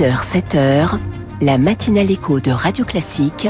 6h, 0.00 0.22
7h, 0.22 0.98
la 1.42 1.58
matinale 1.58 2.10
écho 2.10 2.40
de 2.40 2.50
Radio 2.50 2.86
Classique 2.86 3.48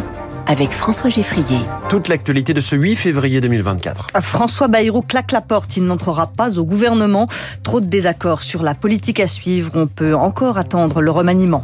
avec 0.51 0.73
François 0.73 1.11
Geffrier. 1.11 1.61
Toute 1.89 2.09
l'actualité 2.09 2.53
de 2.55 2.61
ce 2.61 2.75
8 2.75 2.97
février 2.97 3.41
2024. 3.41 4.09
François 4.21 4.67
Bayrou 4.67 5.01
claque 5.01 5.31
la 5.31 5.41
porte, 5.41 5.77
il 5.77 5.85
n'entrera 5.85 6.27
pas 6.27 6.59
au 6.59 6.65
gouvernement. 6.65 7.29
Trop 7.63 7.81
de 7.81 7.87
désaccords 7.87 8.43
sur 8.43 8.65
la 8.65 8.75
politique 8.75 9.21
à 9.21 9.29
suivre, 9.29 9.71
on 9.77 9.87
peut 9.87 10.13
encore 10.13 10.59
attendre 10.59 11.03
le 11.03 11.11
remaniement. 11.13 11.63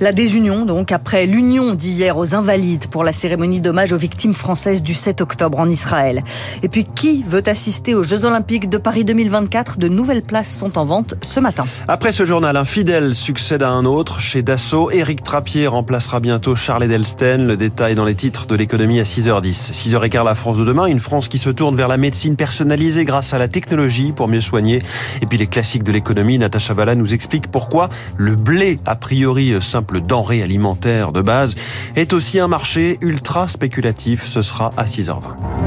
La 0.00 0.10
désunion, 0.10 0.64
donc, 0.64 0.90
après 0.90 1.26
l'union 1.26 1.74
d'hier 1.74 2.18
aux 2.18 2.34
Invalides 2.34 2.88
pour 2.88 3.04
la 3.04 3.12
cérémonie 3.12 3.60
d'hommage 3.60 3.92
aux 3.92 3.96
victimes 3.96 4.34
françaises 4.34 4.82
du 4.82 4.94
7 4.94 5.20
octobre 5.20 5.60
en 5.60 5.70
Israël. 5.70 6.24
Et 6.64 6.68
puis, 6.68 6.82
qui 6.82 7.22
veut 7.22 7.44
assister 7.46 7.94
aux 7.94 8.02
Jeux 8.02 8.24
Olympiques 8.24 8.68
de 8.68 8.78
Paris 8.78 9.04
2024 9.04 9.78
De 9.78 9.86
nouvelles 9.86 10.22
places 10.22 10.52
sont 10.52 10.76
en 10.76 10.84
vente 10.84 11.14
ce 11.22 11.38
matin. 11.38 11.66
Après 11.86 12.12
ce 12.12 12.24
journal, 12.24 12.56
un 12.56 12.64
fidèle 12.64 13.14
succède 13.14 13.62
à 13.62 13.68
un 13.68 13.84
autre. 13.84 14.18
Chez 14.18 14.42
Dassault, 14.42 14.90
Éric 14.90 15.22
Trappier 15.22 15.68
remplacera 15.68 16.18
bientôt 16.18 16.56
Charles 16.56 16.82
Edelsten. 16.82 17.46
Le 17.46 17.56
détail 17.56 17.94
dans 17.94 18.04
les 18.04 18.16
titres 18.24 18.46
de 18.46 18.54
l'économie 18.54 19.00
à 19.00 19.02
6h10. 19.02 19.72
6h15, 19.74 20.24
la 20.24 20.34
France 20.34 20.56
de 20.56 20.64
demain, 20.64 20.86
une 20.86 20.98
France 20.98 21.28
qui 21.28 21.36
se 21.36 21.50
tourne 21.50 21.76
vers 21.76 21.88
la 21.88 21.98
médecine 21.98 22.36
personnalisée 22.36 23.04
grâce 23.04 23.34
à 23.34 23.38
la 23.38 23.48
technologie 23.48 24.12
pour 24.12 24.28
mieux 24.28 24.40
soigner. 24.40 24.78
Et 25.20 25.26
puis 25.26 25.36
les 25.36 25.46
classiques 25.46 25.82
de 25.82 25.92
l'économie, 25.92 26.38
Natacha 26.38 26.72
Valla 26.72 26.94
nous 26.94 27.12
explique 27.12 27.48
pourquoi 27.48 27.90
le 28.16 28.34
blé, 28.34 28.78
a 28.86 28.96
priori 28.96 29.52
simple 29.60 30.00
denrée 30.00 30.42
alimentaire 30.42 31.12
de 31.12 31.20
base, 31.20 31.54
est 31.96 32.14
aussi 32.14 32.40
un 32.40 32.48
marché 32.48 32.96
ultra 33.02 33.46
spéculatif. 33.46 34.26
Ce 34.26 34.40
sera 34.40 34.72
à 34.78 34.86
6h20. 34.86 35.63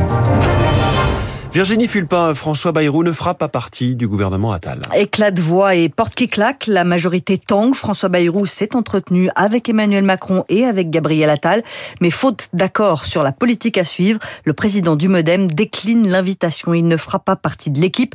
Virginie 1.57 1.87
Fulpin, 1.87 2.35
François 2.35 2.71
Bayrou 2.71 3.01
ne 3.01 3.11
fera 3.11 3.33
pas 3.33 3.47
partie 3.47 3.95
du 3.95 4.07
gouvernement 4.07 4.51
Attal. 4.51 4.79
Éclat 4.95 5.31
de 5.31 5.41
voix 5.41 5.73
et 5.73 5.89
porte 5.89 6.13
qui 6.13 6.27
claque, 6.27 6.67
la 6.67 6.83
majorité 6.83 7.39
tangue. 7.39 7.73
François 7.73 8.09
Bayrou 8.09 8.45
s'est 8.45 8.75
entretenu 8.75 9.31
avec 9.35 9.67
Emmanuel 9.67 10.03
Macron 10.03 10.45
et 10.49 10.65
avec 10.65 10.91
Gabriel 10.91 11.31
Attal. 11.31 11.63
Mais 11.99 12.11
faute 12.11 12.49
d'accord 12.53 13.05
sur 13.05 13.23
la 13.23 13.31
politique 13.31 13.79
à 13.79 13.83
suivre, 13.83 14.19
le 14.45 14.53
président 14.53 14.95
du 14.95 15.07
Modem 15.07 15.47
décline 15.47 16.07
l'invitation. 16.07 16.75
Il 16.75 16.87
ne 16.87 16.95
fera 16.95 17.17
pas 17.17 17.35
partie 17.35 17.71
de 17.71 17.81
l'équipe. 17.81 18.13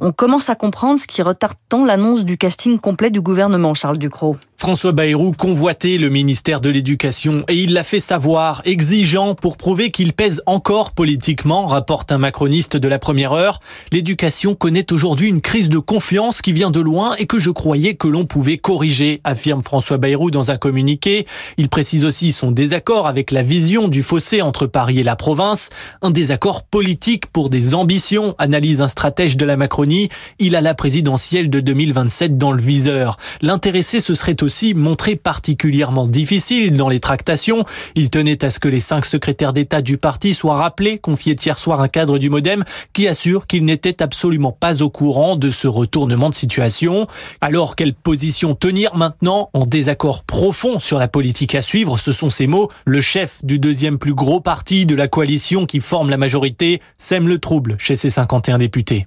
On 0.00 0.10
commence 0.10 0.50
à 0.50 0.56
comprendre 0.56 0.98
ce 0.98 1.06
qui 1.06 1.22
retarde 1.22 1.54
tant 1.68 1.84
l'annonce 1.84 2.24
du 2.24 2.38
casting 2.38 2.80
complet 2.80 3.10
du 3.10 3.20
gouvernement, 3.20 3.72
Charles 3.72 3.98
Ducrot. 3.98 4.36
François 4.60 4.92
Bayrou 4.92 5.32
convoitait 5.32 5.96
le 5.96 6.10
ministère 6.10 6.60
de 6.60 6.68
l'Éducation 6.68 7.44
et 7.48 7.54
il 7.54 7.72
l'a 7.72 7.82
fait 7.82 7.98
savoir, 7.98 8.60
exigeant 8.66 9.34
pour 9.34 9.56
prouver 9.56 9.90
qu'il 9.90 10.12
pèse 10.12 10.42
encore 10.44 10.90
politiquement, 10.90 11.64
rapporte 11.64 12.12
un 12.12 12.18
macroniste 12.18 12.76
de 12.76 12.86
la 12.86 12.98
première 12.98 13.32
heure. 13.32 13.60
L'éducation 13.90 14.54
connaît 14.54 14.92
aujourd'hui 14.92 15.28
une 15.28 15.40
crise 15.40 15.70
de 15.70 15.78
confiance 15.78 16.42
qui 16.42 16.52
vient 16.52 16.70
de 16.70 16.78
loin 16.78 17.14
et 17.14 17.24
que 17.24 17.38
je 17.38 17.48
croyais 17.50 17.94
que 17.94 18.06
l'on 18.06 18.26
pouvait 18.26 18.58
corriger, 18.58 19.22
affirme 19.24 19.62
François 19.62 19.96
Bayrou 19.96 20.30
dans 20.30 20.50
un 20.50 20.58
communiqué. 20.58 21.26
Il 21.56 21.70
précise 21.70 22.04
aussi 22.04 22.30
son 22.30 22.50
désaccord 22.50 23.06
avec 23.06 23.30
la 23.30 23.42
vision 23.42 23.88
du 23.88 24.02
fossé 24.02 24.42
entre 24.42 24.66
Paris 24.66 24.98
et 24.98 25.02
la 25.02 25.16
province, 25.16 25.70
un 26.02 26.10
désaccord 26.10 26.64
politique 26.64 27.28
pour 27.28 27.48
des 27.48 27.74
ambitions, 27.74 28.34
analyse 28.36 28.82
un 28.82 28.88
stratège 28.88 29.38
de 29.38 29.46
la 29.46 29.56
Macronie. 29.56 30.10
Il 30.38 30.54
a 30.54 30.60
la 30.60 30.74
présidentielle 30.74 31.48
de 31.48 31.60
2027 31.60 32.36
dans 32.36 32.52
le 32.52 32.60
viseur. 32.60 33.16
L'intéressé 33.40 34.00
ce 34.00 34.12
serait 34.12 34.36
aussi 34.50 34.74
montré 34.74 35.14
particulièrement 35.14 36.08
difficile 36.08 36.76
dans 36.76 36.88
les 36.88 36.98
tractations. 36.98 37.64
Il 37.94 38.10
tenait 38.10 38.44
à 38.44 38.50
ce 38.50 38.58
que 38.58 38.66
les 38.66 38.80
cinq 38.80 39.04
secrétaires 39.04 39.52
d'État 39.52 39.80
du 39.80 39.96
parti 39.96 40.34
soient 40.34 40.56
rappelés, 40.56 40.98
confiait 40.98 41.36
hier 41.36 41.56
soir 41.56 41.80
un 41.80 41.86
cadre 41.86 42.18
du 42.18 42.30
Modem 42.30 42.64
qui 42.92 43.06
assure 43.06 43.46
qu'il 43.46 43.64
n'était 43.64 44.02
absolument 44.02 44.50
pas 44.50 44.82
au 44.82 44.90
courant 44.90 45.36
de 45.36 45.52
ce 45.52 45.68
retournement 45.68 46.30
de 46.30 46.34
situation. 46.34 47.06
Alors, 47.40 47.76
quelle 47.76 47.94
position 47.94 48.56
tenir 48.56 48.96
maintenant 48.96 49.50
en 49.52 49.66
désaccord 49.66 50.24
profond 50.24 50.80
sur 50.80 50.98
la 50.98 51.06
politique 51.06 51.54
à 51.54 51.62
suivre? 51.62 51.96
Ce 51.96 52.10
sont 52.10 52.28
ces 52.28 52.48
mots. 52.48 52.70
Le 52.86 53.00
chef 53.00 53.44
du 53.44 53.60
deuxième 53.60 53.98
plus 53.98 54.14
gros 54.14 54.40
parti 54.40 54.84
de 54.84 54.96
la 54.96 55.06
coalition 55.06 55.64
qui 55.64 55.78
forme 55.78 56.10
la 56.10 56.16
majorité 56.16 56.82
sème 56.98 57.28
le 57.28 57.38
trouble 57.38 57.76
chez 57.78 57.94
ses 57.94 58.10
51 58.10 58.58
députés. 58.58 59.06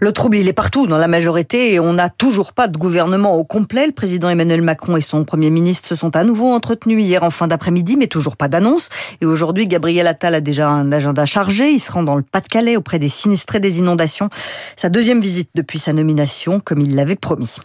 Le 0.00 0.12
trouble, 0.12 0.36
il 0.36 0.48
est 0.48 0.52
partout 0.52 0.88
dans 0.88 0.98
la 0.98 1.06
majorité 1.06 1.72
et 1.72 1.78
on 1.78 1.92
n'a 1.92 2.10
toujours 2.10 2.52
pas 2.52 2.66
de 2.66 2.76
gouvernement 2.76 3.36
au 3.36 3.44
complet. 3.44 3.86
Le 3.86 3.92
président 3.92 4.28
Emmanuel 4.28 4.60
Macron 4.60 4.81
et 4.96 5.00
son 5.00 5.24
premier 5.24 5.50
ministre 5.50 5.88
se 5.88 5.94
sont 5.94 6.16
à 6.16 6.24
nouveau 6.24 6.52
entretenus 6.52 7.02
hier 7.02 7.22
en 7.22 7.30
fin 7.30 7.46
d'après-midi, 7.46 7.96
mais 7.96 8.08
toujours 8.08 8.36
pas 8.36 8.48
d'annonce. 8.48 8.88
Et 9.20 9.26
aujourd'hui, 9.26 9.66
Gabriel 9.66 10.06
Attal 10.06 10.34
a 10.34 10.40
déjà 10.40 10.68
un 10.68 10.90
agenda 10.92 11.24
chargé. 11.24 11.70
Il 11.70 11.80
se 11.80 11.92
rend 11.92 12.02
dans 12.02 12.16
le 12.16 12.22
Pas-de-Calais 12.22 12.76
auprès 12.76 12.98
des 12.98 13.08
sinistrés 13.08 13.60
des 13.60 13.78
inondations. 13.78 14.28
Sa 14.76 14.88
deuxième 14.88 15.20
visite 15.20 15.50
depuis 15.54 15.78
sa 15.78 15.92
nomination, 15.92 16.60
comme 16.60 16.80
il 16.80 16.96
l'avait 16.96 17.16
promis. 17.16 17.56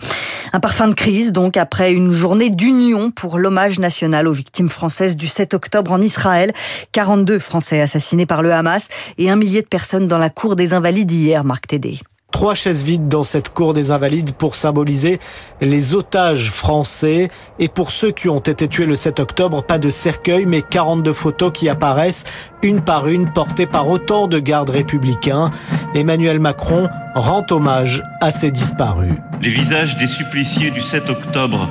Un 0.53 0.59
parfum 0.59 0.87
de 0.87 0.93
crise, 0.93 1.31
donc, 1.31 1.57
après 1.57 1.91
une 1.91 2.11
journée 2.11 2.49
d'union 2.49 3.11
pour 3.11 3.39
l'hommage 3.39 3.79
national 3.79 4.27
aux 4.27 4.33
victimes 4.33 4.69
françaises 4.69 5.17
du 5.17 5.27
7 5.27 5.53
octobre 5.53 5.91
en 5.91 6.01
Israël. 6.01 6.53
42 6.91 7.39
Français 7.39 7.81
assassinés 7.81 8.25
par 8.25 8.41
le 8.41 8.53
Hamas 8.53 8.87
et 9.17 9.29
un 9.29 9.35
millier 9.35 9.61
de 9.61 9.67
personnes 9.67 10.07
dans 10.07 10.17
la 10.17 10.29
cour 10.29 10.55
des 10.55 10.73
Invalides 10.73 11.11
hier, 11.11 11.43
Marc 11.43 11.67
Tédé. 11.67 11.99
Trois 12.31 12.55
chaises 12.55 12.83
vides 12.83 13.07
dans 13.07 13.23
cette 13.23 13.53
cour 13.53 13.73
des 13.73 13.89
Invalides 13.89 14.33
pour 14.33 14.55
symboliser 14.55 15.19
les 15.61 15.95
otages 15.95 16.51
français. 16.51 17.29
Et 17.57 17.69
pour 17.69 17.89
ceux 17.89 18.11
qui 18.11 18.27
ont 18.27 18.39
été 18.39 18.67
tués 18.67 18.85
le 18.85 18.97
7 18.97 19.21
octobre, 19.21 19.63
pas 19.63 19.79
de 19.79 19.89
cercueil, 19.89 20.45
mais 20.45 20.61
42 20.61 21.13
photos 21.13 21.51
qui 21.53 21.69
apparaissent 21.69 22.25
une 22.61 22.81
par 22.81 23.07
une, 23.07 23.31
portées 23.31 23.65
par 23.65 23.87
autant 23.87 24.27
de 24.27 24.39
gardes 24.39 24.69
républicains. 24.69 25.51
Emmanuel 25.95 26.39
Macron 26.39 26.89
rend 27.15 27.45
hommage 27.49 28.03
à 28.21 28.31
ces 28.31 28.51
disparus. 28.51 29.13
Les 29.41 29.49
visages 29.49 29.97
des 29.97 30.07
suppliciés 30.07 30.69
du 30.69 30.81
7 30.81 31.09
octobre 31.09 31.69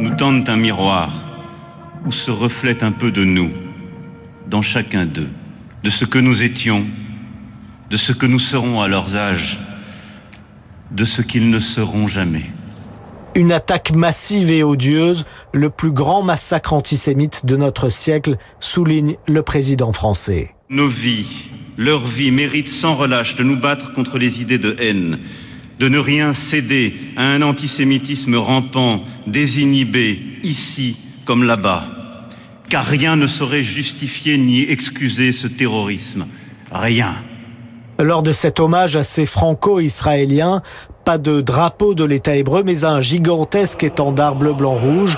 nous 0.00 0.16
tendent 0.16 0.48
un 0.48 0.56
miroir 0.56 1.12
où 2.06 2.10
se 2.10 2.30
reflète 2.30 2.82
un 2.82 2.92
peu 2.92 3.10
de 3.10 3.22
nous, 3.22 3.52
dans 4.48 4.62
chacun 4.62 5.04
d'eux, 5.04 5.30
de 5.82 5.90
ce 5.90 6.06
que 6.06 6.18
nous 6.18 6.42
étions, 6.42 6.84
de 7.90 7.96
ce 7.98 8.12
que 8.12 8.26
nous 8.26 8.38
serons 8.38 8.80
à 8.80 8.88
leurs 8.88 9.14
âges 9.14 9.60
de 10.94 11.04
ce 11.04 11.22
qu'ils 11.22 11.50
ne 11.50 11.58
seront 11.58 12.06
jamais. 12.06 12.44
Une 13.34 13.50
attaque 13.50 13.92
massive 13.92 14.52
et 14.52 14.62
odieuse, 14.62 15.26
le 15.52 15.68
plus 15.68 15.90
grand 15.90 16.22
massacre 16.22 16.72
antisémite 16.72 17.44
de 17.46 17.56
notre 17.56 17.88
siècle, 17.88 18.36
souligne 18.60 19.16
le 19.26 19.42
président 19.42 19.92
français. 19.92 20.54
Nos 20.70 20.86
vies, 20.86 21.26
leur 21.76 22.06
vie 22.06 22.30
méritent 22.30 22.68
sans 22.68 22.94
relâche 22.94 23.34
de 23.34 23.42
nous 23.42 23.58
battre 23.58 23.92
contre 23.92 24.18
les 24.18 24.40
idées 24.40 24.58
de 24.58 24.76
haine, 24.78 25.18
de 25.80 25.88
ne 25.88 25.98
rien 25.98 26.32
céder 26.32 26.94
à 27.16 27.24
un 27.24 27.42
antisémitisme 27.42 28.36
rampant, 28.36 29.02
désinhibé, 29.26 30.20
ici 30.44 30.96
comme 31.24 31.42
là-bas. 31.42 31.88
Car 32.68 32.86
rien 32.86 33.16
ne 33.16 33.26
saurait 33.26 33.64
justifier 33.64 34.38
ni 34.38 34.62
excuser 34.62 35.32
ce 35.32 35.48
terrorisme. 35.48 36.26
Rien. 36.70 37.16
Lors 38.00 38.22
de 38.22 38.32
cet 38.32 38.58
hommage 38.58 38.96
à 38.96 39.04
ces 39.04 39.24
franco-israéliens, 39.24 40.62
pas 41.04 41.16
de 41.16 41.40
drapeau 41.40 41.94
de 41.94 42.04
l'État 42.04 42.34
hébreu, 42.34 42.62
mais 42.64 42.84
un 42.84 43.00
gigantesque 43.00 43.84
étendard 43.84 44.34
bleu-blanc-rouge. 44.34 45.16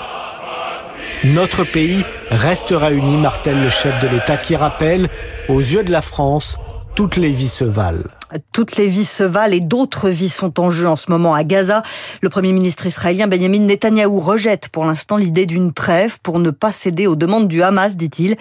Notre 1.23 1.63
pays 1.63 2.03
restera 2.29 2.91
uni, 2.91 3.17
martèle 3.17 3.63
le 3.63 3.71
chef 3.71 3.99
de 3.99 4.07
l'État, 4.07 4.37
qui 4.37 4.55
rappelle, 4.55 5.09
aux 5.49 5.59
yeux 5.59 5.83
de 5.83 5.91
la 5.91 6.03
France, 6.03 6.59
toutes 6.97 7.15
les 7.15 7.29
vies 7.29 7.47
se 7.47 7.63
valent. 7.63 8.05
Toutes 8.51 8.75
les 8.75 8.87
vies 8.87 9.05
se 9.05 9.21
valent 9.21 9.53
et 9.53 9.59
d'autres 9.59 10.09
vies 10.09 10.29
sont 10.29 10.59
en 10.59 10.71
jeu 10.71 10.87
en 10.87 10.95
ce 10.95 11.11
moment 11.11 11.35
à 11.35 11.43
Gaza. 11.43 11.83
Le 12.23 12.29
Premier 12.29 12.51
ministre 12.53 12.87
israélien 12.87 13.27
Benjamin 13.27 13.59
Netanyahou 13.59 14.19
rejette 14.19 14.69
pour 14.69 14.83
l'instant 14.83 15.15
l'idée 15.15 15.45
d'une 15.45 15.73
trêve 15.73 16.17
pour 16.23 16.39
ne 16.39 16.49
pas 16.49 16.71
céder 16.71 17.05
aux 17.05 17.15
demandes 17.15 17.47
du 17.47 17.61
Hamas, 17.61 17.97
dit-il. 17.97 18.31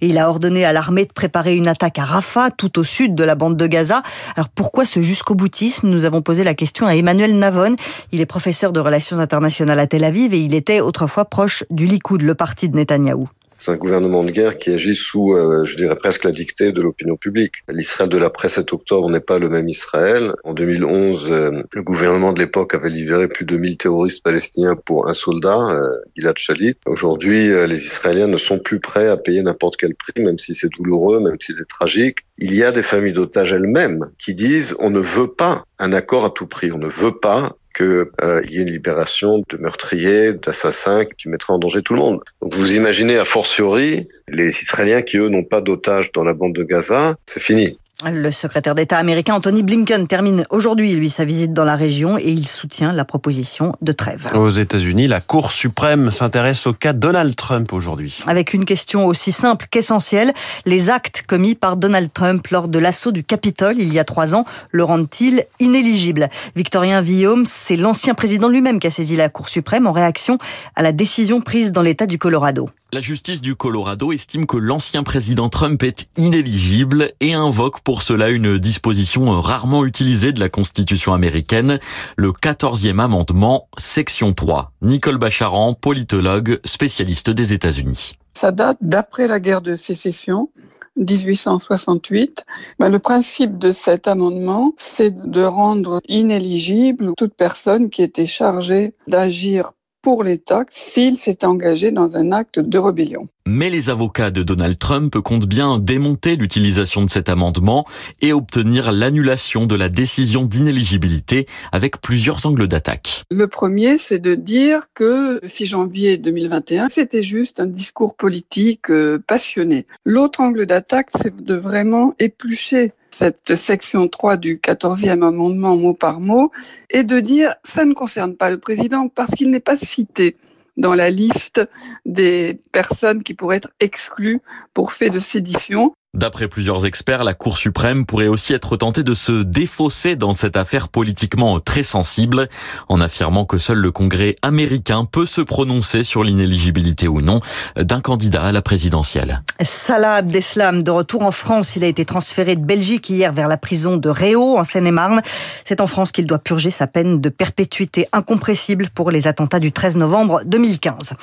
Et 0.00 0.06
il 0.06 0.16
a 0.16 0.28
ordonné 0.28 0.64
à 0.64 0.72
l'armée 0.72 1.06
de 1.06 1.12
préparer 1.12 1.56
une 1.56 1.66
attaque 1.66 1.98
à 1.98 2.04
Rafah, 2.04 2.52
tout 2.52 2.78
au 2.78 2.84
sud 2.84 3.16
de 3.16 3.24
la 3.24 3.34
bande 3.34 3.56
de 3.56 3.66
Gaza. 3.66 4.02
Alors 4.36 4.48
pourquoi 4.48 4.84
ce 4.84 5.02
jusqu'au 5.02 5.34
boutisme 5.34 5.88
Nous 5.88 6.04
avons 6.04 6.22
posé 6.22 6.44
la 6.44 6.54
question 6.54 6.86
à 6.86 6.94
Emmanuel 6.94 7.36
Navon. 7.36 7.74
Il 8.12 8.20
est 8.20 8.26
professeur 8.26 8.72
de 8.72 8.78
relations 8.78 9.18
internationales 9.18 9.80
à 9.80 9.88
Tel 9.88 10.04
Aviv 10.04 10.34
et 10.34 10.40
il 10.40 10.54
était 10.54 10.80
autrefois 10.80 11.24
proche 11.24 11.64
du 11.68 11.86
Likoud, 11.86 12.22
le 12.22 12.36
parti 12.36 12.68
de 12.68 12.76
Netanyahou. 12.76 13.28
C'est 13.58 13.70
un 13.70 13.76
gouvernement 13.76 14.24
de 14.24 14.30
guerre 14.30 14.58
qui 14.58 14.70
agit 14.70 14.94
sous, 14.94 15.32
euh, 15.32 15.64
je 15.64 15.76
dirais 15.76 15.96
presque 15.96 16.24
la 16.24 16.32
dictée 16.32 16.72
de 16.72 16.82
l'opinion 16.82 17.16
publique. 17.16 17.62
L'Israël 17.68 18.10
de 18.10 18.18
l'après 18.18 18.48
7 18.48 18.72
octobre 18.72 19.08
n'est 19.10 19.20
pas 19.20 19.38
le 19.38 19.48
même 19.48 19.68
Israël. 19.68 20.34
En 20.44 20.54
2011, 20.54 21.26
euh, 21.30 21.62
le 21.70 21.82
gouvernement 21.82 22.32
de 22.32 22.40
l'époque 22.40 22.74
avait 22.74 22.90
libéré 22.90 23.28
plus 23.28 23.44
de 23.44 23.56
1000 23.56 23.76
terroristes 23.78 24.22
palestiniens 24.22 24.76
pour 24.76 25.08
un 25.08 25.14
soldat, 25.14 25.58
euh, 25.70 25.88
Gilad 26.16 26.36
Shalit. 26.36 26.76
Aujourd'hui, 26.86 27.48
les 27.66 27.84
Israéliens 27.84 28.26
ne 28.26 28.36
sont 28.36 28.58
plus 28.58 28.80
prêts 28.80 29.08
à 29.08 29.16
payer 29.16 29.42
n'importe 29.42 29.76
quel 29.76 29.94
prix, 29.94 30.22
même 30.22 30.38
si 30.38 30.54
c'est 30.54 30.68
douloureux, 30.68 31.20
même 31.20 31.36
si 31.40 31.54
c'est 31.54 31.68
tragique. 31.68 32.18
Il 32.38 32.54
y 32.54 32.64
a 32.64 32.72
des 32.72 32.82
familles 32.82 33.12
d'otages 33.12 33.52
elles-mêmes 33.52 34.10
qui 34.18 34.34
disent 34.34 34.74
on 34.78 34.90
ne 34.90 35.00
veut 35.00 35.28
pas 35.28 35.64
un 35.78 35.92
accord 35.92 36.24
à 36.24 36.30
tout 36.30 36.46
prix, 36.46 36.72
on 36.72 36.78
ne 36.78 36.88
veut 36.88 37.16
pas 37.16 37.56
qu'il 37.74 38.06
euh, 38.22 38.42
y 38.48 38.58
ait 38.58 38.62
une 38.62 38.70
libération 38.70 39.42
de 39.48 39.56
meurtriers, 39.56 40.32
d'assassins 40.32 41.04
qui 41.04 41.28
mettraient 41.28 41.52
en 41.52 41.58
danger 41.58 41.82
tout 41.82 41.94
le 41.94 42.00
monde. 42.00 42.20
Donc 42.40 42.54
vous 42.54 42.76
imaginez 42.76 43.18
a 43.18 43.24
fortiori 43.24 44.08
les 44.28 44.48
Israéliens 44.62 45.02
qui 45.02 45.18
eux 45.18 45.28
n'ont 45.28 45.44
pas 45.44 45.60
d'otages 45.60 46.12
dans 46.12 46.24
la 46.24 46.34
bande 46.34 46.54
de 46.54 46.62
Gaza, 46.62 47.16
c'est 47.26 47.40
fini. 47.40 47.78
Le 48.02 48.32
secrétaire 48.32 48.74
d'État 48.74 48.98
américain 48.98 49.34
Anthony 49.34 49.62
Blinken 49.62 50.08
termine 50.08 50.44
aujourd'hui, 50.50 50.94
lui, 50.96 51.10
sa 51.10 51.24
visite 51.24 51.52
dans 51.52 51.62
la 51.62 51.76
région 51.76 52.18
et 52.18 52.28
il 52.28 52.48
soutient 52.48 52.92
la 52.92 53.04
proposition 53.04 53.76
de 53.82 53.92
trêve. 53.92 54.26
Aux 54.34 54.50
États-Unis, 54.50 55.06
la 55.06 55.20
Cour 55.20 55.52
suprême 55.52 56.10
s'intéresse 56.10 56.66
au 56.66 56.72
cas 56.72 56.92
Donald 56.92 57.36
Trump 57.36 57.72
aujourd'hui. 57.72 58.18
Avec 58.26 58.52
une 58.52 58.64
question 58.64 59.06
aussi 59.06 59.30
simple 59.30 59.66
qu'essentielle, 59.70 60.32
les 60.66 60.90
actes 60.90 61.22
commis 61.24 61.54
par 61.54 61.76
Donald 61.76 62.12
Trump 62.12 62.44
lors 62.48 62.66
de 62.66 62.80
l'assaut 62.80 63.12
du 63.12 63.22
Capitole 63.22 63.76
il 63.78 63.94
y 63.94 64.00
a 64.00 64.04
trois 64.04 64.34
ans 64.34 64.44
le 64.72 64.82
rendent-ils 64.82 65.44
inéligible? 65.60 66.30
Victorien 66.56 67.00
Villaume, 67.00 67.46
c'est 67.46 67.76
l'ancien 67.76 68.14
président 68.14 68.48
lui-même 68.48 68.80
qui 68.80 68.88
a 68.88 68.90
saisi 68.90 69.14
la 69.14 69.28
Cour 69.28 69.48
suprême 69.48 69.86
en 69.86 69.92
réaction 69.92 70.36
à 70.74 70.82
la 70.82 70.90
décision 70.90 71.40
prise 71.40 71.70
dans 71.70 71.82
l'État 71.82 72.06
du 72.06 72.18
Colorado. 72.18 72.68
La 72.94 73.00
justice 73.00 73.40
du 73.40 73.56
Colorado 73.56 74.12
estime 74.12 74.46
que 74.46 74.56
l'ancien 74.56 75.02
président 75.02 75.48
Trump 75.48 75.82
est 75.82 76.06
inéligible 76.16 77.10
et 77.18 77.34
invoque 77.34 77.80
pour 77.80 78.02
cela 78.02 78.28
une 78.28 78.56
disposition 78.56 79.40
rarement 79.40 79.84
utilisée 79.84 80.30
de 80.30 80.38
la 80.38 80.48
Constitution 80.48 81.12
américaine, 81.12 81.80
le 82.16 82.30
14e 82.30 83.00
amendement, 83.00 83.68
section 83.78 84.32
3. 84.32 84.70
Nicole 84.80 85.18
Bacharan, 85.18 85.74
politologue, 85.74 86.60
spécialiste 86.64 87.30
des 87.30 87.52
États-Unis. 87.52 88.12
Ça 88.32 88.52
date 88.52 88.78
d'après 88.80 89.26
la 89.26 89.40
guerre 89.40 89.62
de 89.62 89.74
sécession, 89.74 90.50
1868. 90.96 92.44
Ben, 92.78 92.90
le 92.90 93.00
principe 93.00 93.58
de 93.58 93.72
cet 93.72 94.06
amendement, 94.06 94.72
c'est 94.76 95.10
de 95.10 95.42
rendre 95.42 96.00
inéligible 96.06 97.14
toute 97.16 97.34
personne 97.34 97.90
qui 97.90 98.04
était 98.04 98.26
chargée 98.26 98.94
d'agir 99.08 99.72
pour 100.04 100.22
l'État 100.22 100.66
s'il 100.68 101.16
s'est 101.16 101.46
engagé 101.46 101.90
dans 101.90 102.14
un 102.14 102.30
acte 102.30 102.60
de 102.60 102.78
rébellion. 102.78 103.26
Mais 103.46 103.70
les 103.70 103.88
avocats 103.88 104.30
de 104.30 104.42
Donald 104.42 104.78
Trump 104.78 105.18
comptent 105.20 105.46
bien 105.46 105.78
démonter 105.78 106.36
l'utilisation 106.36 107.02
de 107.02 107.10
cet 107.10 107.30
amendement 107.30 107.86
et 108.20 108.34
obtenir 108.34 108.92
l'annulation 108.92 109.64
de 109.64 109.74
la 109.74 109.88
décision 109.88 110.44
d'inéligibilité 110.44 111.46
avec 111.72 112.02
plusieurs 112.02 112.44
angles 112.44 112.68
d'attaque. 112.68 113.22
Le 113.30 113.46
premier, 113.46 113.96
c'est 113.96 114.18
de 114.18 114.34
dire 114.34 114.88
que 114.92 115.40
le 115.42 115.48
6 115.48 115.66
janvier 115.66 116.18
2021, 116.18 116.90
c'était 116.90 117.22
juste 117.22 117.58
un 117.58 117.66
discours 117.66 118.14
politique 118.14 118.90
euh, 118.90 119.18
passionné. 119.26 119.86
L'autre 120.04 120.40
angle 120.40 120.66
d'attaque, 120.66 121.08
c'est 121.10 121.34
de 121.34 121.54
vraiment 121.54 122.14
éplucher 122.18 122.92
cette 123.14 123.54
section 123.54 124.08
3 124.08 124.36
du 124.36 124.56
14e 124.56 125.22
amendement 125.22 125.76
mot 125.76 125.94
par 125.94 126.18
mot 126.18 126.50
et 126.90 127.04
de 127.04 127.20
dire 127.20 127.54
ça 127.62 127.84
ne 127.84 127.94
concerne 127.94 128.34
pas 128.34 128.50
le 128.50 128.58
président 128.58 129.08
parce 129.08 129.30
qu'il 129.30 129.50
n'est 129.50 129.60
pas 129.60 129.76
cité 129.76 130.36
dans 130.76 130.94
la 130.94 131.10
liste 131.10 131.62
des 132.04 132.60
personnes 132.72 133.22
qui 133.22 133.34
pourraient 133.34 133.58
être 133.58 133.70
exclues 133.78 134.40
pour 134.72 134.92
fait 134.92 135.10
de 135.10 135.20
sédition. 135.20 135.94
D'après 136.14 136.46
plusieurs 136.46 136.86
experts, 136.86 137.24
la 137.24 137.34
Cour 137.34 137.58
suprême 137.58 138.06
pourrait 138.06 138.28
aussi 138.28 138.52
être 138.52 138.76
tentée 138.76 139.02
de 139.02 139.14
se 139.14 139.42
défausser 139.42 140.14
dans 140.14 140.32
cette 140.32 140.56
affaire 140.56 140.88
politiquement 140.88 141.58
très 141.58 141.82
sensible, 141.82 142.48
en 142.88 143.00
affirmant 143.00 143.44
que 143.44 143.58
seul 143.58 143.78
le 143.78 143.90
Congrès 143.90 144.36
américain 144.40 145.06
peut 145.10 145.26
se 145.26 145.40
prononcer 145.40 146.04
sur 146.04 146.22
l'inéligibilité 146.22 147.08
ou 147.08 147.20
non 147.20 147.40
d'un 147.74 148.00
candidat 148.00 148.44
à 148.44 148.52
la 148.52 148.62
présidentielle. 148.62 149.42
Salah 149.60 150.14
Abdeslam, 150.14 150.84
de 150.84 150.92
retour 150.92 151.22
en 151.22 151.32
France, 151.32 151.74
il 151.74 151.82
a 151.82 151.88
été 151.88 152.04
transféré 152.04 152.54
de 152.54 152.64
Belgique 152.64 153.10
hier 153.10 153.32
vers 153.32 153.48
la 153.48 153.56
prison 153.56 153.96
de 153.96 154.08
Réau, 154.08 154.56
en 154.56 154.62
Seine-et-Marne. 154.62 155.20
C'est 155.64 155.80
en 155.80 155.88
France 155.88 156.12
qu'il 156.12 156.28
doit 156.28 156.38
purger 156.38 156.70
sa 156.70 156.86
peine 156.86 157.20
de 157.20 157.28
perpétuité 157.28 158.06
incompressible 158.12 158.88
pour 158.94 159.10
les 159.10 159.26
attentats 159.26 159.58
du 159.58 159.72
13 159.72 159.96
novembre 159.96 160.42
2015. 160.46 161.14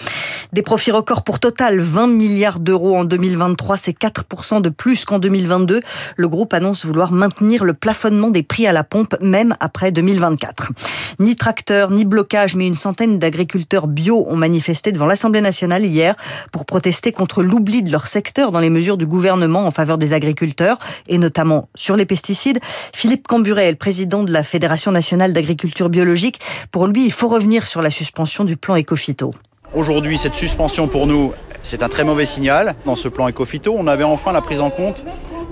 Des 0.51 0.61
profits 0.63 0.91
records 0.91 1.23
pour 1.23 1.39
Total, 1.39 1.79
20 1.79 2.07
milliards 2.07 2.59
d'euros 2.59 2.97
en 2.97 3.05
2023, 3.05 3.77
c'est 3.77 3.97
4% 3.97 4.61
de 4.61 4.69
plus 4.81 5.05
qu'en 5.05 5.19
2022. 5.19 5.81
Le 6.15 6.27
groupe 6.27 6.55
annonce 6.55 6.87
vouloir 6.87 7.11
maintenir 7.11 7.63
le 7.63 7.75
plafonnement 7.75 8.31
des 8.31 8.41
prix 8.41 8.65
à 8.65 8.71
la 8.71 8.83
pompe, 8.83 9.15
même 9.21 9.55
après 9.59 9.91
2024. 9.91 10.71
Ni 11.19 11.35
tracteur, 11.35 11.91
ni 11.91 12.03
blocage, 12.03 12.55
mais 12.55 12.65
une 12.65 12.73
centaine 12.73 13.19
d'agriculteurs 13.19 13.85
bio 13.85 14.25
ont 14.27 14.35
manifesté 14.35 14.91
devant 14.91 15.05
l'Assemblée 15.05 15.41
nationale 15.41 15.85
hier 15.85 16.15
pour 16.51 16.65
protester 16.65 17.11
contre 17.11 17.43
l'oubli 17.43 17.83
de 17.83 17.91
leur 17.91 18.07
secteur 18.07 18.51
dans 18.51 18.59
les 18.59 18.71
mesures 18.71 18.97
du 18.97 19.05
gouvernement 19.05 19.67
en 19.67 19.71
faveur 19.71 19.99
des 19.99 20.13
agriculteurs, 20.13 20.79
et 21.07 21.19
notamment 21.19 21.69
sur 21.75 21.95
les 21.95 22.07
pesticides. 22.07 22.59
Philippe 22.91 23.27
Camburet, 23.27 23.75
président 23.75 24.23
de 24.23 24.33
la 24.33 24.41
Fédération 24.41 24.91
nationale 24.91 25.31
d'agriculture 25.31 25.89
biologique, 25.89 26.39
pour 26.71 26.87
lui, 26.87 27.05
il 27.05 27.11
faut 27.11 27.27
revenir 27.27 27.67
sur 27.67 27.83
la 27.83 27.91
suspension 27.91 28.45
du 28.45 28.57
plan 28.57 28.75
Ecofito. 28.75 29.35
Aujourd'hui, 29.75 30.17
cette 30.17 30.33
suspension 30.33 30.87
pour 30.87 31.05
nous, 31.05 31.33
c'est 31.63 31.83
un 31.83 31.89
très 31.89 32.03
mauvais 32.03 32.25
signal. 32.25 32.75
Dans 32.85 32.95
ce 32.95 33.07
plan 33.07 33.29
Ecofito, 33.29 33.75
on 33.77 33.87
avait 33.87 34.03
enfin 34.03 34.31
la 34.31 34.41
prise 34.41 34.61
en 34.61 34.69
compte 34.69 35.05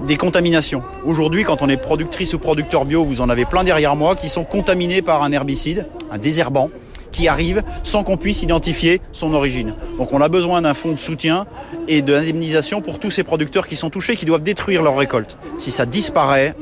des 0.08 0.18
contaminations. 0.18 0.82
Aujourd'hui, 1.06 1.44
quand 1.44 1.62
on 1.62 1.70
est 1.70 1.78
productrice 1.78 2.34
ou 2.34 2.40
producteur 2.40 2.86
bio, 2.86 3.04
vous 3.04 3.22
en 3.22 3.30
avez 3.30 3.46
plein 3.46 3.64
derrière 3.64 3.96
moi 3.96 4.16
qui 4.16 4.30
sont 4.30 4.44
contaminés 4.44 5.02
par 5.02 5.24
un 5.24 5.32
herbicide, 5.32 5.86
un 6.12 6.18
désherbant 6.18 6.70
qui 7.12 7.28
arrive 7.28 7.64
sans 7.84 8.04
qu'on 8.04 8.18
puisse 8.18 8.44
identifier 8.44 9.02
son 9.12 9.34
origine. 9.34 9.74
Donc 9.98 10.14
on 10.14 10.22
a 10.22 10.30
besoin 10.30 10.62
d'un 10.62 10.74
fonds 10.74 10.92
de 10.92 11.00
soutien 11.00 11.48
et 11.88 12.02
d'indemnisation 12.02 12.82
pour 12.82 13.00
tous 13.00 13.12
ces 13.12 13.24
producteurs 13.24 13.68
qui 13.68 13.76
sont 13.76 13.90
touchés, 13.90 14.16
qui 14.16 14.26
doivent 14.26 14.44
détruire 14.44 14.84
leur 14.84 14.98
récolte. 14.98 15.38
Si 15.58 15.72
ça 15.72 15.86
disparaît, 15.86 16.56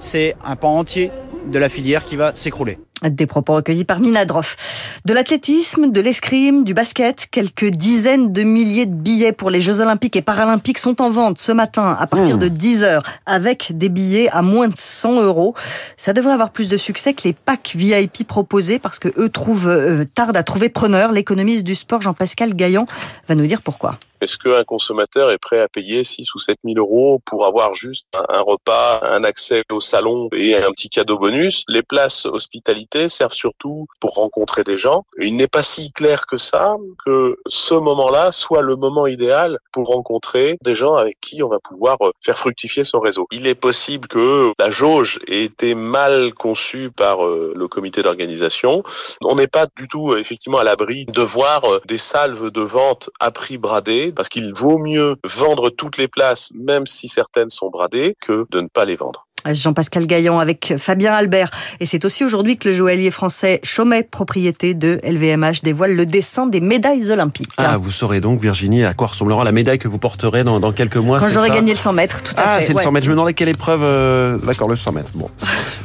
c'est 0.00 0.34
un 0.44 0.56
pan 0.56 0.78
entier 0.78 1.10
de 1.46 1.58
la 1.58 1.68
filière 1.68 2.04
qui 2.04 2.16
va 2.16 2.34
s'écrouler. 2.34 2.78
Des 3.08 3.26
propos 3.26 3.54
recueillis 3.54 3.84
par 3.84 4.00
Nina 4.00 4.24
Droff. 4.24 5.00
De 5.04 5.12
l'athlétisme, 5.12 5.90
de 5.90 6.00
l'escrime, 6.00 6.64
du 6.64 6.74
basket, 6.74 7.26
quelques 7.30 7.66
dizaines 7.66 8.32
de 8.32 8.42
milliers 8.42 8.86
de 8.86 8.94
billets 8.94 9.32
pour 9.32 9.50
les 9.50 9.60
Jeux 9.60 9.80
Olympiques 9.80 10.14
et 10.16 10.22
Paralympiques 10.22 10.78
sont 10.78 11.02
en 11.02 11.10
vente 11.10 11.38
ce 11.38 11.52
matin 11.52 11.96
à 11.98 12.06
partir 12.06 12.38
de 12.38 12.48
10 12.48 12.84
heures 12.84 13.02
avec 13.26 13.76
des 13.76 13.88
billets 13.88 14.28
à 14.30 14.42
moins 14.42 14.68
de 14.68 14.76
100 14.76 15.22
euros. 15.22 15.54
Ça 15.96 16.12
devrait 16.12 16.32
avoir 16.32 16.50
plus 16.50 16.68
de 16.68 16.76
succès 16.76 17.14
que 17.14 17.22
les 17.24 17.32
packs 17.32 17.72
VIP 17.74 18.26
proposés 18.26 18.78
parce 18.78 18.98
que 18.98 19.08
eux 19.18 19.28
trouvent, 19.28 19.68
euh, 19.68 20.04
tardent 20.14 20.36
à 20.36 20.42
trouver 20.42 20.68
preneur. 20.68 21.12
L'économiste 21.12 21.64
du 21.64 21.74
sport 21.74 22.00
Jean-Pascal 22.00 22.54
Gaillan 22.54 22.86
va 23.28 23.34
nous 23.34 23.46
dire 23.46 23.62
pourquoi. 23.62 23.98
Est-ce 24.22 24.38
qu'un 24.38 24.62
consommateur 24.62 25.32
est 25.32 25.38
prêt 25.38 25.60
à 25.60 25.68
payer 25.68 26.04
6 26.04 26.32
ou 26.36 26.38
7 26.38 26.58
000 26.64 26.78
euros 26.78 27.20
pour 27.24 27.44
avoir 27.44 27.74
juste 27.74 28.06
un 28.28 28.40
repas, 28.40 29.00
un 29.02 29.24
accès 29.24 29.64
au 29.72 29.80
salon 29.80 30.28
et 30.32 30.56
un 30.56 30.70
petit 30.70 30.88
cadeau 30.88 31.18
bonus? 31.18 31.64
Les 31.66 31.82
places 31.82 32.24
hospitalité 32.26 33.08
servent 33.08 33.32
surtout 33.32 33.86
pour 33.98 34.14
rencontrer 34.14 34.62
des 34.62 34.76
gens. 34.76 35.04
il 35.18 35.34
n'est 35.34 35.48
pas 35.48 35.64
si 35.64 35.90
clair 35.90 36.26
que 36.26 36.36
ça 36.36 36.76
que 37.04 37.36
ce 37.46 37.74
moment-là 37.74 38.30
soit 38.30 38.62
le 38.62 38.76
moment 38.76 39.08
idéal 39.08 39.58
pour 39.72 39.88
rencontrer 39.88 40.56
des 40.62 40.76
gens 40.76 40.94
avec 40.94 41.18
qui 41.20 41.42
on 41.42 41.48
va 41.48 41.58
pouvoir 41.58 41.96
faire 42.20 42.38
fructifier 42.38 42.84
son 42.84 43.00
réseau. 43.00 43.26
Il 43.32 43.48
est 43.48 43.56
possible 43.56 44.06
que 44.06 44.52
la 44.60 44.70
jauge 44.70 45.18
ait 45.26 45.44
été 45.44 45.74
mal 45.74 46.32
conçue 46.34 46.90
par 46.90 47.24
euh, 47.24 47.52
le 47.56 47.66
comité 47.66 48.02
d'organisation. 48.02 48.84
On 49.24 49.34
n'est 49.34 49.48
pas 49.48 49.66
du 49.76 49.88
tout 49.88 50.14
effectivement 50.16 50.58
à 50.58 50.64
l'abri 50.64 51.06
de 51.06 51.22
voir 51.22 51.64
euh, 51.64 51.80
des 51.86 51.98
salves 51.98 52.50
de 52.50 52.60
vente 52.60 53.10
à 53.18 53.32
prix 53.32 53.58
bradé 53.58 54.11
parce 54.14 54.28
qu'il 54.28 54.52
vaut 54.54 54.78
mieux 54.78 55.16
vendre 55.24 55.70
toutes 55.70 55.98
les 55.98 56.08
places, 56.08 56.52
même 56.54 56.86
si 56.86 57.08
certaines 57.08 57.50
sont 57.50 57.70
bradées, 57.70 58.16
que 58.20 58.46
de 58.50 58.60
ne 58.60 58.68
pas 58.68 58.84
les 58.84 58.96
vendre. 58.96 59.26
Jean-Pascal 59.50 60.06
Gaillan 60.06 60.38
avec 60.38 60.74
Fabien 60.78 61.12
Albert. 61.12 61.50
Et 61.80 61.86
c'est 61.86 62.04
aussi 62.04 62.24
aujourd'hui 62.24 62.56
que 62.56 62.68
le 62.68 62.74
joaillier 62.74 63.10
français 63.10 63.60
Chaumet, 63.62 64.02
propriété 64.02 64.74
de 64.74 65.00
LVMH, 65.02 65.62
dévoile 65.62 65.94
le 65.94 66.06
dessin 66.06 66.46
des 66.46 66.60
médailles 66.60 67.10
olympiques. 67.10 67.52
Ah, 67.56 67.76
vous 67.76 67.90
saurez 67.90 68.20
donc, 68.20 68.40
Virginie, 68.40 68.84
à 68.84 68.94
quoi 68.94 69.08
ressemblera 69.08 69.44
la 69.44 69.52
médaille 69.52 69.78
que 69.78 69.88
vous 69.88 69.98
porterez 69.98 70.44
dans, 70.44 70.60
dans 70.60 70.72
quelques 70.72 70.96
mois 70.96 71.18
Quand 71.18 71.28
j'aurai 71.28 71.50
gagné 71.50 71.72
le 71.72 71.78
100 71.78 71.92
mètres, 71.92 72.22
tout 72.22 72.34
à 72.36 72.40
ah, 72.40 72.42
fait. 72.42 72.50
Ah, 72.58 72.62
c'est 72.62 72.72
le 72.74 72.80
100 72.80 72.92
mètres. 72.92 73.06
Je 73.06 73.10
me 73.10 73.16
demandais 73.16 73.34
quelle 73.34 73.48
épreuve. 73.48 73.82
Euh... 73.82 74.38
D'accord, 74.38 74.68
le 74.68 74.76
100 74.76 74.92
mètres. 74.92 75.10
Bon. 75.14 75.28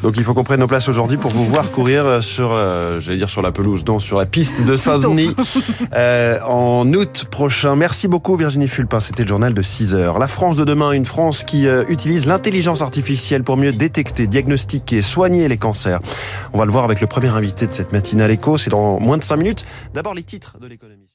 donc 0.03 0.15
il 0.17 0.23
faut 0.23 0.33
qu'on 0.33 0.43
prenne 0.43 0.59
nos 0.59 0.67
places 0.67 0.87
aujourd'hui 0.87 1.17
pour 1.17 1.31
vous 1.31 1.45
voir 1.45 1.71
courir 1.71 2.05
euh, 2.05 2.21
sur, 2.21 2.51
euh, 2.51 2.99
j'allais 2.99 3.17
dire 3.17 3.29
sur 3.29 3.41
la 3.41 3.51
pelouse, 3.51 3.83
non, 3.85 3.99
sur 3.99 4.17
la 4.17 4.25
piste 4.25 4.63
de 4.63 4.75
Saint-Denis 4.77 5.35
euh, 5.93 6.39
en 6.45 6.91
août 6.93 7.25
prochain. 7.29 7.75
Merci 7.75 8.07
beaucoup, 8.07 8.35
Virginie 8.35 8.67
Fulpin. 8.67 8.99
C'était 8.99 9.23
le 9.23 9.29
journal 9.29 9.53
de 9.53 9.61
6 9.61 9.95
heures. 9.95 10.19
La 10.19 10.27
France 10.27 10.57
de 10.57 10.65
demain, 10.65 10.91
une 10.91 11.05
France 11.05 11.43
qui 11.43 11.67
utilise 11.89 12.25
l'intelligence 12.25 12.81
artificielle 12.81 13.43
pour 13.47 13.55
mieux 13.55 13.71
détecter, 13.71 14.27
diagnostiquer, 14.27 15.01
soigner 15.01 15.47
les 15.47 15.55
cancers. 15.55 16.01
On 16.51 16.57
va 16.57 16.65
le 16.65 16.71
voir 16.73 16.83
avec 16.83 16.99
le 16.99 17.07
premier 17.07 17.29
invité 17.29 17.65
de 17.65 17.71
cette 17.71 17.93
matinale 17.93 18.29
écho. 18.29 18.57
C'est 18.57 18.71
dans 18.71 18.99
moins 18.99 19.17
de 19.17 19.23
5 19.23 19.37
minutes. 19.37 19.65
D'abord 19.93 20.13
les 20.13 20.23
titres 20.23 20.59
de 20.59 20.67
l'économie. 20.67 21.07